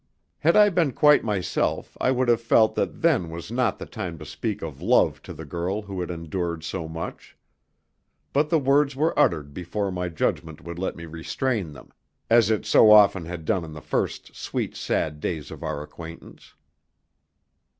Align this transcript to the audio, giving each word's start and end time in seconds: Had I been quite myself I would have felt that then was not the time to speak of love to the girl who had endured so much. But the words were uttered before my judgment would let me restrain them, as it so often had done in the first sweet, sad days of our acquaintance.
Had 0.39 0.57
I 0.57 0.69
been 0.69 0.93
quite 0.93 1.23
myself 1.23 1.95
I 2.01 2.09
would 2.09 2.27
have 2.27 2.41
felt 2.41 2.73
that 2.73 3.03
then 3.03 3.29
was 3.29 3.51
not 3.51 3.77
the 3.77 3.85
time 3.85 4.17
to 4.17 4.25
speak 4.25 4.63
of 4.63 4.81
love 4.81 5.21
to 5.21 5.31
the 5.31 5.45
girl 5.45 5.83
who 5.83 6.01
had 6.01 6.09
endured 6.09 6.63
so 6.63 6.87
much. 6.87 7.37
But 8.33 8.49
the 8.49 8.57
words 8.57 8.95
were 8.95 9.13
uttered 9.19 9.53
before 9.53 9.91
my 9.91 10.09
judgment 10.09 10.63
would 10.63 10.79
let 10.79 10.95
me 10.95 11.05
restrain 11.05 11.73
them, 11.73 11.91
as 12.31 12.49
it 12.49 12.65
so 12.65 12.89
often 12.89 13.25
had 13.25 13.45
done 13.45 13.63
in 13.63 13.73
the 13.73 13.79
first 13.79 14.35
sweet, 14.35 14.75
sad 14.75 15.19
days 15.19 15.51
of 15.51 15.61
our 15.61 15.83
acquaintance. 15.83 16.55